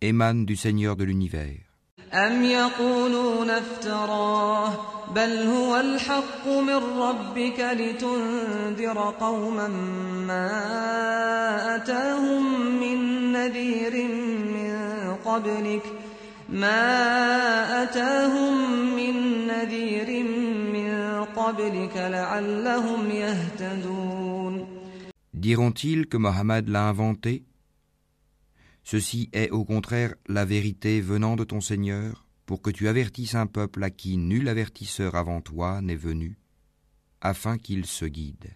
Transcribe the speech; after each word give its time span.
émane 0.00 0.44
du 0.44 0.56
Seigneur 0.56 0.96
de 0.96 1.04
l'univers. 1.04 1.72
أم 2.12 2.44
يقولون 2.44 3.50
افتراه 3.50 4.72
بل 5.14 5.30
هو 5.46 5.76
الحق 5.80 6.48
من 6.48 6.80
ربك 6.98 7.60
لتنذر 7.60 9.14
قوما 9.20 9.68
ما 10.28 10.50
أتاهم 11.76 12.42
من 12.80 13.32
نذير 13.32 14.04
من 14.56 14.72
قبلك 15.24 15.82
ما 16.48 17.82
أتاهم 17.82 18.54
من 18.96 19.46
نذير 19.46 20.22
من 20.72 21.24
قبلك 21.36 21.96
لعلهم 21.96 23.10
يهتدون 23.10 24.66
Diront-ils 25.34 26.06
que 26.06 26.18
Mohammed 26.18 26.68
l'a 26.68 26.84
inventé 26.88 27.42
Ceci 28.86 29.30
est 29.32 29.50
au 29.50 29.64
contraire 29.64 30.14
la 30.28 30.44
vérité 30.44 31.00
venant 31.00 31.36
de 31.36 31.44
ton 31.44 31.60
Seigneur, 31.60 32.26
pour 32.46 32.62
que 32.62 32.70
tu 32.70 32.88
avertisses 32.88 33.34
un 33.34 33.46
peuple 33.46 33.82
à 33.84 33.90
qui 33.90 34.16
nul 34.16 34.48
avertisseur 34.48 35.14
avant 35.14 35.40
toi 35.40 35.80
n'est 35.80 35.94
venu, 35.94 36.38
afin 37.20 37.58
qu'il 37.58 37.86
se 37.86 38.04
guide. 38.04 38.50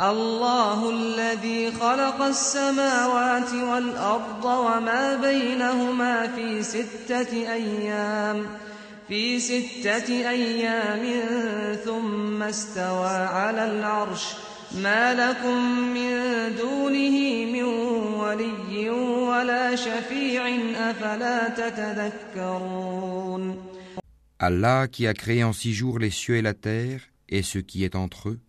الله 0.00 0.90
الذي 0.90 1.72
خلق 1.72 2.22
السماوات 2.22 3.52
والأرض 3.52 4.44
وما 4.44 5.16
بينهما 5.16 6.26
في 6.26 6.62
ستة 6.62 7.32
أيام 7.52 8.46
في 9.08 9.40
ستة 9.40 10.08
أيام 10.30 11.02
ثم 11.84 12.42
استوى 12.42 13.08
على 13.08 13.64
العرش 13.64 14.24
ما 14.74 15.14
لكم 15.14 15.78
من 15.94 16.12
دونه 16.56 17.44
من 17.44 17.64
ولي 18.34 18.90
ولا 18.90 19.76
شفيع 19.76 20.42
أفلا 20.90 21.48
تتذكرون 21.48 22.90
Allah 24.42 24.88
qui 24.88 25.06
a 25.06 25.12
créé 25.12 25.44
en 25.44 25.52
six 25.52 25.74
jours 25.74 25.98
les 25.98 26.08
cieux 26.10 26.36
et 26.36 26.42
la 26.42 26.54
terre 26.54 27.02
et 27.28 27.42
ce 27.42 27.58
qui 27.58 27.84
est 27.84 27.94
entre 27.94 28.30
eux. 28.30 28.40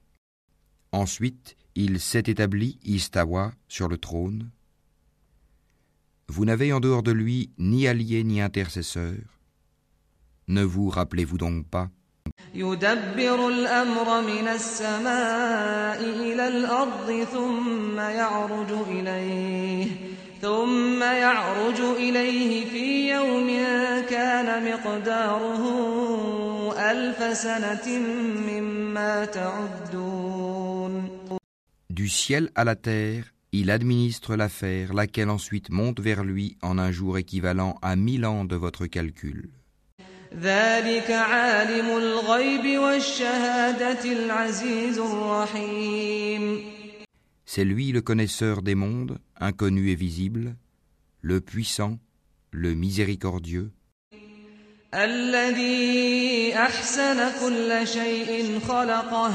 Ensuite, 0.93 1.57
il 1.75 1.99
s'est 1.99 2.23
établi, 2.27 2.79
Istawa, 2.83 3.51
sur 3.67 3.89
le 3.89 3.97
trône. 3.97 4.51
Vous 6.29 6.45
n'avez 6.45 6.71
en 6.71 6.79
dehors 6.79 7.03
de 7.03 7.11
lui 7.11 7.51
ni 7.57 7.87
allié 7.87 8.23
ni 8.23 8.39
intercesseur. 8.39 9.17
Ne 10.47 10.63
vous 10.63 10.89
rappelez-vous 10.89 11.37
donc 11.37 11.67
pas 11.67 11.89
يدبر 12.55 13.47
الأمر 13.47 14.21
من 14.21 14.47
السماء 14.47 15.99
إلى 16.03 16.47
الأرض 16.47 17.27
ثم 17.33 17.99
يعرج 17.99 18.71
إليه 18.87 19.87
ثم 20.41 21.01
يعرج 21.03 21.79
إليه 21.79 22.65
في 22.65 23.09
يوم 23.11 23.47
كان 24.09 24.71
مقداره 24.71 25.63
ألف 26.91 27.37
سنة 27.37 27.99
مما 28.47 29.25
تعدون 29.25 31.21
Du 31.89 32.07
ciel 32.07 32.49
à 32.55 32.63
la 32.63 32.75
terre, 32.75 33.25
il 33.51 33.69
administre 33.69 34.35
l'affaire, 34.35 34.93
laquelle 34.93 35.29
ensuite 35.29 35.69
monte 35.69 35.99
vers 35.99 36.23
lui 36.23 36.57
en 36.61 36.77
un 36.79 36.91
jour 36.91 37.17
équivalent 37.17 37.77
à 37.81 37.95
mille 37.95 38.25
ans 38.25 38.45
de 38.45 38.55
votre 38.55 38.87
calcul. 38.87 39.49
ذلك 40.35 41.11
عالم 41.11 41.97
الغيب 41.97 42.79
والشهادة 42.79 44.11
العزيز 44.11 44.99
الرحيم 44.99 46.63
C'est 47.45 47.65
lui 47.65 47.91
le 47.91 47.99
connaisseur 48.01 48.61
des 48.61 48.75
mondes, 48.75 49.17
inconnu 49.37 49.89
et 49.91 49.95
visible, 49.95 50.55
le 51.21 51.41
puissant, 51.41 51.99
le 52.51 52.73
miséricordieux, 52.75 53.71
الذي 54.93 56.53
أحسن 56.55 57.31
كل 57.39 57.87
شيء 57.87 58.59
خلقه 58.59 59.31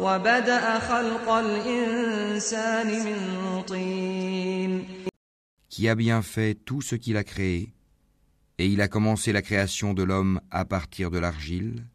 وبدأ 0.00 0.78
خلق 0.78 1.28
الإنسان 1.30 2.86
من 2.86 3.62
طين 3.62 4.84
qui 5.68 5.88
a 5.88 5.94
bien 5.94 6.22
fait 6.22 6.54
tout 6.54 6.80
ce 6.80 6.96
qu'il 6.96 7.16
a 7.18 7.24
créé, 7.24 7.74
et 8.57 8.67
il 8.67 8.81
a 8.81 8.87
commencé 8.87 9.31
la 9.31 9.41
création 9.41 9.93
de 9.93 10.03
l'homme 10.03 10.39
à 10.51 10.65
partir 10.65 11.09
de 11.11 11.19
l'argile. 11.19 11.85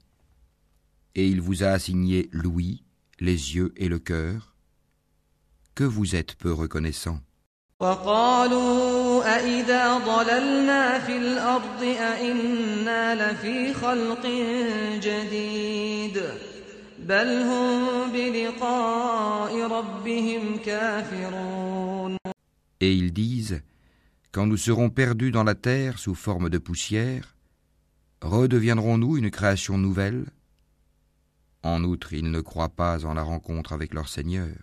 et 1.16 1.30
il 1.30 1.40
vous 1.40 1.63
a 1.63 1.68
assigné 1.68 2.28
l'ouïe, 2.34 2.84
les 3.22 3.56
yeux 3.56 3.74
et 3.78 3.88
le 3.88 4.00
cœur, 4.00 4.53
que 5.75 5.86
vous 5.86 6.13
êtes 6.13 6.36
peu 6.36 6.52
reconnaissant. 6.52 7.22
وقالوا 7.80 9.24
أإذا 9.38 9.97
ضللنا 9.97 11.00
في 11.00 11.18
الأرض 11.18 11.84
أإنا 11.84 13.31
لفي 13.31 13.74
خلق 13.74 14.25
جديد 15.02 16.24
بل 17.09 17.28
هم 17.28 18.12
بلقاء 18.13 19.68
ربهم 19.68 20.58
كافرون 20.66 22.18
Et 22.81 22.94
ils 22.94 23.13
disent, 23.13 23.62
quand 24.31 24.46
nous 24.46 24.58
serons 24.58 24.90
perdus 24.90 25.31
dans 25.31 25.44
la 25.44 25.56
terre 25.56 25.97
sous 25.97 26.16
forme 26.16 26.50
de 26.50 26.58
poussière, 26.58 27.36
redeviendrons-nous 28.22 29.18
une 29.18 29.31
création 29.31 29.78
nouvelle 29.78 30.25
En 31.63 31.84
outre, 31.84 32.13
ils 32.13 32.30
ne 32.30 32.41
croient 32.41 32.75
pas 32.84 33.06
en 33.06 33.13
la 33.13 33.24
rencontre 33.24 33.74
avec 33.74 33.94
leur 33.94 34.08
Seigneur. 34.09 34.56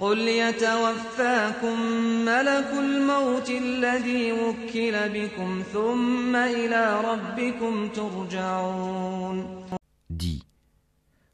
قل 0.00 0.18
يتوفاكم 0.18 1.80
ملك 2.24 2.70
الموت 2.72 3.50
الذي 3.50 4.32
وكل 4.32 5.08
بكم 5.08 5.62
ثم 5.72 6.36
إلى 6.36 7.00
ربكم 7.04 7.88
ترجعون 7.88 9.64
Dis, 10.10 10.42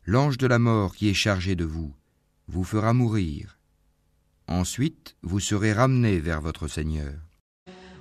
l'ange 0.08 0.38
de 0.38 0.46
la 0.46 0.58
mort 0.58 0.94
qui 0.94 1.08
est 1.08 1.14
chargé 1.14 1.54
de 1.54 1.64
vous 1.64 1.92
vous 2.48 2.64
fera 2.64 2.92
mourir. 2.92 3.58
Ensuite, 4.48 5.16
vous 5.22 5.40
serez 5.40 5.72
ramenés 5.72 6.18
vers 6.18 6.40
votre 6.40 6.68
Seigneur. 6.68 7.14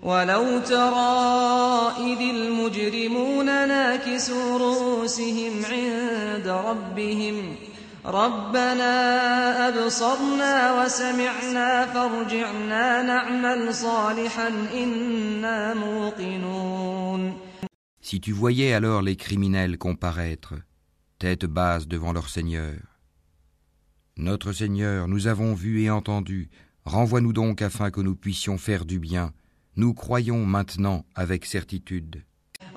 ولو 0.04 0.60
ترى 0.60 1.92
إذ 1.98 2.20
المجرمون 2.36 3.46
ناكسوا 3.46 4.58
رؤوسهم 4.58 5.66
عند 5.66 6.48
ربهم 6.48 7.56
ربنا 8.06 8.94
أبصرنا 9.68 10.84
وسمعنا 10.84 11.86
فارجعنا 11.86 13.02
نعمل 13.02 13.74
صالحا 13.74 14.48
إنا 14.74 15.74
موقنون 15.74 17.34
Si 18.02 18.20
tu 18.20 18.34
voyais 18.34 18.74
alors 18.74 19.02
les 19.02 19.16
criminels 19.16 19.78
comparaître, 19.78 20.54
tête 21.20 21.46
basse 21.46 21.88
devant 21.88 22.14
leur 22.14 22.30
Seigneur. 22.30 22.76
Notre 24.18 24.52
Seigneur, 24.52 25.08
nous 25.08 25.28
avons 25.28 25.54
vu 25.54 25.82
et 25.82 25.90
entendu, 25.90 26.50
renvoie-nous 26.86 27.34
donc 27.34 27.62
afin 27.62 27.92
que 27.92 28.02
nous 28.02 28.16
puissions 28.16 28.58
faire 28.58 28.86
du 28.86 29.00
bien. 29.00 29.34
Nous 29.76 29.94
croyons 29.94 30.46
maintenant 30.46 31.06
avec 31.16 31.46
certitude. 31.46 32.24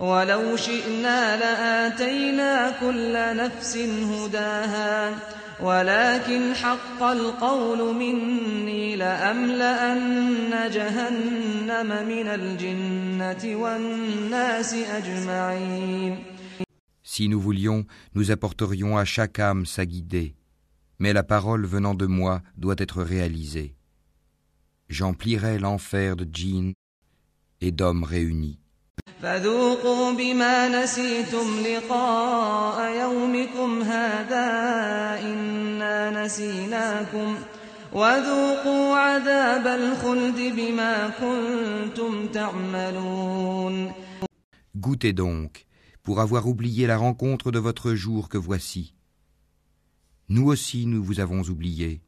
ولو 0.00 0.56
شئنا 0.56 1.36
لآتينا 1.36 2.70
كل 2.80 3.36
نفس 3.36 3.76
هداها 3.76 5.14
ولكن 5.60 6.54
حق 6.54 7.02
القول 7.02 7.94
مني 7.94 8.96
لأملأن 8.96 10.70
جهنم 10.70 12.08
من 12.08 12.28
الجنة 12.28 13.56
والناس 13.56 14.74
أجمعين 14.74 16.18
Si 17.20 17.28
nous 17.28 17.40
voulions, 17.40 17.86
nous 18.14 18.30
apporterions 18.30 18.96
à 18.98 19.04
chaque 19.04 19.38
âme 19.38 19.66
sa 19.66 19.86
guidée, 19.86 20.34
mais 20.98 21.12
la 21.12 21.22
parole 21.22 21.66
venant 21.66 21.94
de 21.94 22.06
moi 22.06 22.42
doit 22.56 22.76
être 22.78 23.02
réalisée. 23.02 23.74
J'emplirai 24.88 25.58
l'enfer 25.58 26.16
de 26.16 26.26
djinns 26.30 26.74
et 27.60 27.72
d'hommes 27.72 28.04
réunis. 28.04 28.58
فذوقوا 29.22 30.12
بما 30.12 30.68
نسيتم 30.68 31.60
لقاء 31.66 32.96
يومكم 33.00 33.82
هذا 33.82 34.46
إنا 35.22 36.24
نسيناكم 36.24 37.36
وذوقوا 37.92 38.96
عذاب 38.96 39.66
الخلد 39.66 40.36
بما 40.56 41.08
كنتم 41.08 42.26
تعملون 42.26 43.92
Goûtez 44.76 45.14
donc, 45.14 45.64
pour 46.02 46.20
avoir 46.20 46.46
oublié 46.46 46.86
la 46.86 46.96
rencontre 46.96 47.50
de 47.50 47.58
votre 47.58 47.94
jour 47.94 48.28
que 48.28 48.38
voici. 48.38 48.94
Nous 50.28 50.46
aussi 50.46 50.86
nous 50.86 51.02
vous 51.02 51.20
avons 51.20 51.42
oublié. 51.42 52.00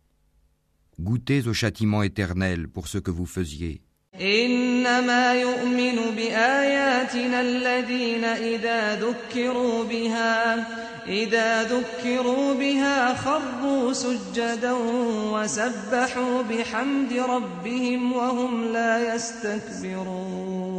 Goûtez 1.00 1.46
au 1.46 1.52
châtiment 1.52 2.02
éternel 2.02 2.68
pour 2.68 2.88
ce 2.88 2.98
que 2.98 3.10
vous 3.10 3.26
faisiez. 3.26 3.82
إنما 4.20 5.34
يؤمن 5.34 6.16
بآياتنا 6.16 7.40
الذين 7.40 8.24
إذا 8.24 9.00
ذكروا 9.00 9.84
بها 9.84 10.66
إذا 11.06 11.62
ذكروا 11.62 12.54
بها 12.54 13.14
خروا 13.14 13.92
سجدا 13.92 14.72
وسبحوا 15.32 16.42
بحمد 16.42 17.12
ربهم 17.12 18.12
وهم 18.12 18.72
لا 18.72 19.14
يستكبرون 19.14 20.71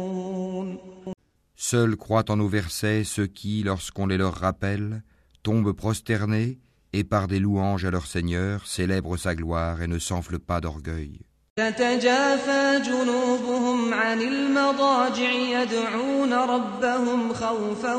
Seuls 1.56 1.96
croient 1.96 2.30
en 2.30 2.36
nos 2.36 2.48
versets 2.48 3.04
ceux 3.04 3.26
qui, 3.26 3.62
lorsqu'on 3.62 4.06
les 4.06 4.16
leur 4.16 4.34
rappelle, 4.34 5.02
tombent 5.42 5.72
prosternés 5.72 6.58
et 6.92 7.04
par 7.04 7.28
des 7.28 7.38
louanges 7.38 7.84
à 7.84 7.90
leur 7.90 8.06
Seigneur 8.06 8.66
célèbrent 8.66 9.18
sa 9.18 9.34
gloire 9.34 9.82
et 9.82 9.86
ne 9.86 9.98
s'enflent 9.98 10.38
pas 10.38 10.60
d'orgueil. 10.60 11.20
تتجافى 11.56 12.80
جنوبهم 12.84 13.94
عن 13.94 14.22
المضاجع 14.22 15.32
يدعون 15.32 16.32
ربهم 16.32 17.32
خوفا 17.34 17.94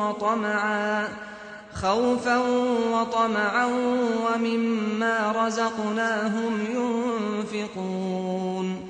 وطمعا 0.00 1.08
خوفا 1.74 2.38
وطمعا 2.92 3.66
ومما 4.26 5.32
رزقناهم 5.32 6.52
ينفقون 7.52 8.89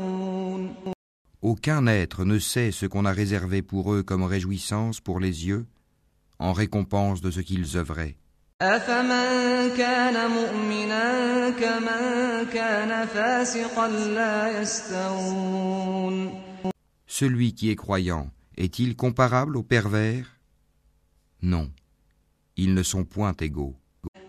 Aucun 1.41 1.87
être 1.87 2.23
ne 2.23 2.37
sait 2.37 2.71
ce 2.71 2.85
qu'on 2.85 3.05
a 3.05 3.11
réservé 3.11 3.63
pour 3.63 3.93
eux 3.93 4.03
comme 4.03 4.23
réjouissance 4.23 4.99
pour 4.99 5.19
les 5.19 5.47
yeux, 5.47 5.65
en 6.37 6.53
récompense 6.53 7.19
de 7.21 7.31
ce 7.31 7.39
qu'ils 7.39 7.77
œuvraient. 7.77 8.15
Celui 17.07 17.53
qui 17.55 17.69
est 17.71 17.75
croyant 17.75 18.29
est-il 18.57 18.95
comparable 18.95 19.57
aux 19.57 19.63
pervers? 19.63 20.37
Non, 21.41 21.71
ils 22.55 22.75
ne 22.75 22.83
sont 22.83 23.03
point 23.03 23.33
égaux. 23.39 23.80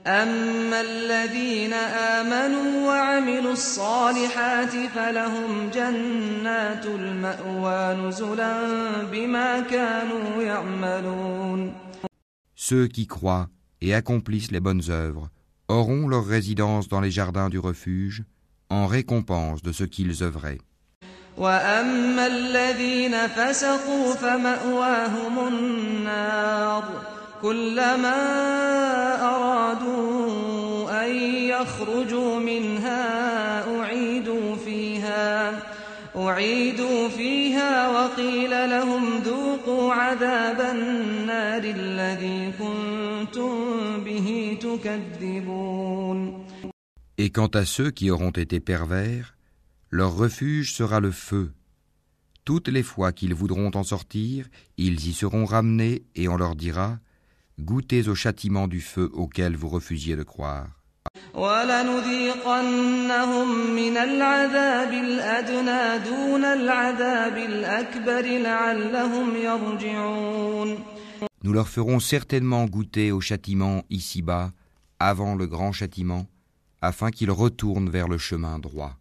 أما 0.07 0.81
الذين 0.81 1.73
آمنوا 1.73 2.87
وعملوا 2.87 3.53
الصالحات 3.53 4.71
فلهم 4.95 5.69
جنات 5.73 6.85
المأوى 6.85 8.07
نزلا 8.07 8.53
بما 9.11 9.59
كانوا 9.59 10.41
يعملون 10.43 11.73
Ceux 12.55 12.87
qui 12.87 13.05
croient 13.05 13.49
et 13.81 13.93
accomplissent 13.93 14.51
les 14.51 14.59
bonnes 14.59 14.89
œuvres 14.89 15.29
auront 15.67 16.07
leur 16.07 16.25
résidence 16.25 16.87
dans 16.87 17.01
les 17.01 17.11
jardins 17.11 17.49
du 17.49 17.59
refuge 17.59 18.23
en 18.69 18.87
récompense 18.87 19.61
de 19.61 19.71
ce 19.71 19.83
qu'ils 19.83 20.23
œuvraient. 20.23 20.59
وأما 21.37 22.27
الذين 22.27 23.27
فسقوا 23.27 24.13
فمأواهم 24.15 25.47
النار 25.47 27.10
كلما 27.41 28.19
أرادوا 29.21 31.05
أن 31.05 31.15
يخرجوا 31.53 32.39
منها 32.39 33.03
أعيدوا 33.79 34.55
فيها 34.55 35.59
أعيدوا 36.15 37.09
فيها 37.09 37.87
وقيل 37.89 38.49
لهم 38.49 39.17
ذوقوا 39.17 39.93
عذاب 39.93 40.61
النار 40.61 41.63
الذي 41.63 42.53
كنتم 42.59 43.53
به 44.03 44.57
تكذبون 44.61 46.47
Et 47.19 47.31
quant 47.31 47.47
à 47.47 47.65
ceux 47.65 47.89
qui 47.89 48.11
auront 48.11 48.29
été 48.29 48.59
pervers, 48.59 49.35
leur 49.89 50.15
refuge 50.15 50.73
sera 50.73 50.99
le 50.99 51.09
feu. 51.11 51.51
Toutes 52.45 52.67
les 52.67 52.83
fois 52.83 53.11
qu'ils 53.11 53.33
voudront 53.33 53.71
en 53.73 53.83
sortir, 53.83 54.45
ils 54.77 55.07
y 55.07 55.13
seront 55.13 55.45
ramenés 55.45 56.03
et 56.15 56.27
on 56.27 56.37
leur 56.37 56.55
dira 56.55 56.99
Goûtez 57.59 58.07
au 58.07 58.15
châtiment 58.15 58.67
du 58.67 58.81
feu 58.81 59.09
auquel 59.13 59.55
vous 59.55 59.69
refusiez 59.69 60.15
de 60.15 60.23
croire. 60.23 60.67
ولنذيقنهم 61.33 63.47
من 63.75 63.97
العذاب 63.97 64.93
الأدنى 64.93 65.99
دون 66.09 66.45
العذاب 66.45 67.37
الأكبر 67.37 68.21
لعلهم 68.21 69.35
يرجعون 69.35 70.77
Nous 71.43 71.53
leur 71.53 71.67
ferons 71.69 71.99
certainement 71.99 72.65
goûter 72.65 73.11
au 73.11 73.21
châtiment 73.21 73.83
ici-bas, 73.89 74.51
avant 74.99 75.35
le 75.35 75.45
grand 75.45 75.71
châtiment, 75.71 76.25
afin 76.81 77.11
qu'ils 77.11 77.31
retournent 77.31 77.89
vers 77.89 78.07
le 78.07 78.17
chemin 78.17 78.59
droit. 78.59 78.93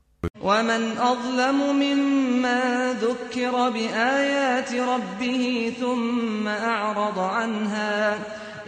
ومن 0.43 0.99
أظلم 0.99 1.77
ممن 1.77 2.93
ذكر 2.93 3.71
بآيات 3.71 4.75
ربه 4.75 5.73
ثم 5.81 6.49
أعرض 6.49 7.19
عنها 7.19 8.19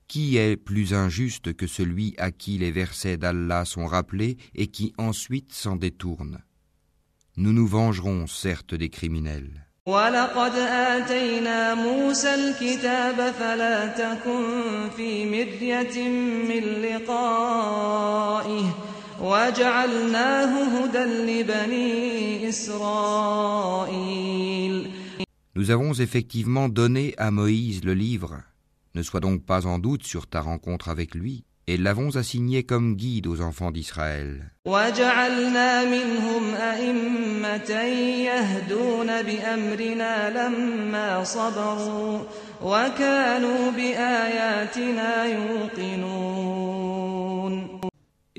Qui 0.09 0.37
est 0.37 0.57
plus 0.57 0.93
injuste 0.95 1.55
que 1.55 1.67
celui 1.67 2.15
à 2.19 2.31
qui 2.31 2.59
les 2.59 2.71
versets 2.71 3.17
d'Allah 3.17 3.65
sont 3.65 3.87
rappelés 3.87 4.37
et 4.55 4.69
qui 4.69 4.93
ensuite 4.97 5.53
s'en 5.53 5.77
détourne 5.77 6.39
Nous 7.37 7.53
nous 7.53 7.67
vengerons 7.67 8.27
certes 8.29 8.75
des 8.77 8.91
criminels. 8.91 9.65
ولقد 9.87 10.53
آتينا 10.57 11.75
موسى 11.75 12.35
الكتاب 12.35 13.33
فلا 13.39 13.87
تكن 13.87 14.91
في 14.97 15.27
مرية 15.27 16.09
من 16.49 16.63
لقائه 16.83 18.65
Nous 25.56 25.72
avons 25.72 25.94
effectivement 25.94 26.70
donné 26.70 27.14
à 27.18 27.32
Moïse 27.32 27.84
le 27.84 27.94
livre. 27.94 28.38
Ne 28.96 29.04
sois 29.04 29.20
donc 29.20 29.44
pas 29.44 29.66
en 29.66 29.78
doute 29.78 30.04
sur 30.04 30.28
ta 30.28 30.42
rencontre 30.42 30.88
avec 30.88 31.16
lui, 31.16 31.44
et 31.68 31.78
l'avons 31.78 32.16
assigné 32.16 32.64
comme 32.64 32.96
guide 32.96 33.28
aux 33.28 33.42
enfants 33.42 33.72
d'Israël. 33.72 34.52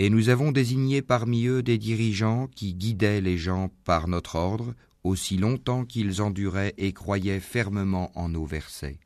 Et 0.02 0.09
nous 0.09 0.30
avons 0.30 0.50
désigné 0.50 1.02
parmi 1.02 1.45
eux 1.45 1.62
des 1.62 1.76
dirigeants 1.76 2.47
qui 2.57 2.73
guidaient 2.73 3.21
les 3.21 3.37
gens 3.37 3.69
par 3.85 4.09
notre 4.09 4.37
ordre 4.37 4.73
aussi 5.04 5.37
longtemps 5.37 5.85
qu'ils 5.85 6.23
enduraient 6.23 6.73
et 6.78 6.95
croyaient 6.95 7.38
fermement 7.38 8.11
en 8.14 8.30
nos 8.30 8.47
versets. 8.47 8.99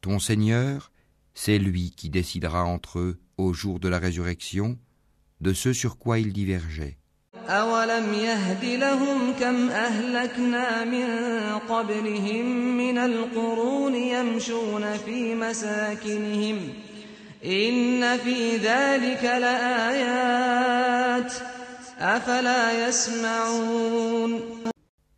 Ton 0.00 0.18
Seigneur, 0.18 0.90
c'est 1.32 1.58
lui 1.60 1.92
qui 1.96 2.10
décidera 2.10 2.64
entre 2.64 2.98
eux, 2.98 3.20
au 3.38 3.52
jour 3.52 3.78
de 3.78 3.86
la 3.86 4.00
résurrection, 4.00 4.76
de 5.40 5.52
ce 5.52 5.72
sur 5.72 5.96
quoi 5.96 6.18
ils 6.18 6.32
divergeaient. 6.32 6.99
أولم 7.49 8.13
يهد 8.13 8.65
لهم 8.65 9.33
كم 9.39 9.69
أهلكنا 9.69 10.85
من 10.85 11.07
قبلهم 11.59 12.45
من 12.77 12.97
القرون 12.97 13.95
يمشون 13.95 14.97
في 14.97 15.35
مساكنهم 15.35 16.73
إن 17.45 18.17
في 18.17 18.57
ذلك 18.57 19.23
لآيات 19.23 20.33
أفلا 21.99 22.87
يسمعون 22.87 24.41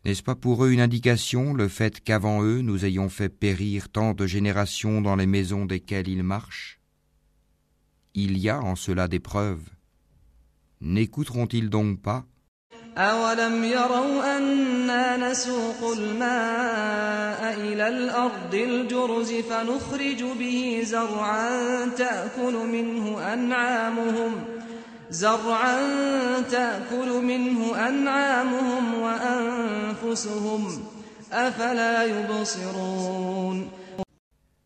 N'est-ce 0.05 0.23
pas 0.23 0.35
pour 0.35 0.63
eux 0.63 0.71
une 0.71 0.79
indication 0.79 1.53
le 1.53 1.67
fait 1.67 2.01
qu'avant 2.01 2.41
eux 2.41 2.61
nous 2.61 2.85
ayons 2.85 3.09
fait 3.09 3.27
périr 3.27 3.89
tant 3.89 4.13
de 4.13 4.25
générations 4.25 5.01
dans 5.01 5.17
les 5.17 5.25
maisons 5.25 5.65
desquelles 5.65 6.07
ils 6.07 6.23
marchent 6.23 6.79
Il 8.13 8.37
y 8.37 8.49
a 8.49 8.61
en 8.61 8.75
cela 8.75 9.07
des 9.09 9.19
preuves. 9.19 9.67
N'écouteront-ils 10.81 11.69
donc 11.69 12.01
pas 12.01 12.23
أولم 12.97 13.63
يروا 13.63 14.37
أنا 14.37 15.31
نسوق 15.31 15.91
الماء 15.97 17.53
إلى 17.59 17.87
الأرض 17.87 18.53
الجرز 18.53 19.33
فنخرج 19.33 20.23
به 20.39 20.81
زرعا 20.83 21.85
تأكل 21.85 22.53
منه 22.53 23.33
أنعامهم 23.33 24.31
زرعا 25.09 25.77
تأكل 26.41 27.09
منه 27.23 27.87
أنعامهم 27.87 28.93
وأنفسهم 28.93 30.83
أفلا 31.31 32.03
يبصرون 32.03 33.69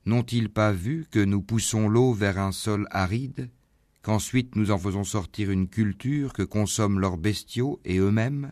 N'ont-ils 0.05 0.49
pas 0.49 0.71
vu 0.71 1.05
que 1.11 1.19
nous 1.19 1.41
poussons 1.41 1.87
l'eau 1.87 2.11
vers 2.13 2.39
un 2.39 2.51
sol 2.51 2.87
aride, 2.89 3.49
qu'ensuite 4.05 4.55
nous 4.55 4.71
en 4.71 4.77
faisons 4.77 5.03
sortir 5.03 5.51
une 5.51 5.67
culture 5.67 6.33
que 6.33 6.43
consomment 6.43 6.99
leurs 6.99 7.17
bestiaux 7.17 7.79
et 7.85 7.97
eux-mêmes 7.97 8.51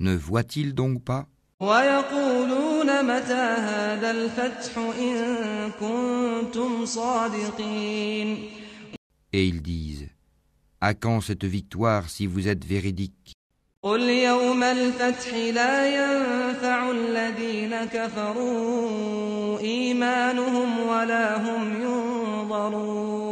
Ne 0.00 0.14
voient-ils 0.14 0.74
donc 0.74 1.04
pas 1.04 1.26
ويقولون 1.60 3.04
متى 3.04 3.32
هذا 3.34 4.10
الفتح 4.10 4.78
إن 4.78 5.70
كنتم 5.80 6.84
صادقين 6.84 8.50
Et 9.32 9.46
ils 9.48 9.60
disent 9.60 10.08
À 10.80 10.94
quand 10.94 11.20
cette 11.20 11.44
victoire 11.44 12.08
si 12.08 12.26
vous 12.26 12.46
êtes 12.48 12.64
véridiques 12.64 13.32
قل 13.82 14.00
يوم 14.00 14.62
الفتح 14.62 15.34
لا 15.34 15.88
ينفع 15.88 16.90
الذين 16.90 17.84
كفروا 17.84 19.58
إيمانهم 19.58 20.78
ولا 20.78 21.36
هم 21.36 21.82
ينظرون 21.82 23.31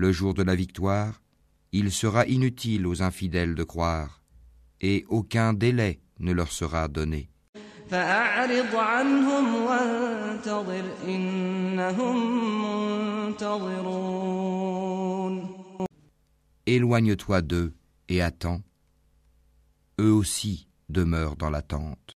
Le 0.00 0.12
jour 0.12 0.32
de 0.32 0.44
la 0.44 0.54
victoire, 0.54 1.20
il 1.72 1.90
sera 1.90 2.24
inutile 2.26 2.86
aux 2.86 3.02
infidèles 3.02 3.56
de 3.56 3.64
croire, 3.64 4.22
et 4.80 5.04
aucun 5.08 5.52
délai 5.52 5.98
ne 6.20 6.30
leur 6.30 6.52
sera 6.52 6.86
donné. 6.86 7.30
Éloigne-toi 16.66 17.42
d'eux 17.42 17.74
et 18.08 18.22
attends. 18.22 18.62
Eux 20.00 20.12
aussi 20.12 20.68
demeurent 20.88 21.34
dans 21.34 21.50
l'attente. 21.50 22.17